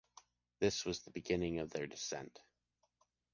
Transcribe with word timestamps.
This 0.59 0.83
was 0.83 1.01
the 1.01 1.11
beginning 1.11 1.59
of 1.59 1.69
their 1.69 1.85
descent. 1.85 2.39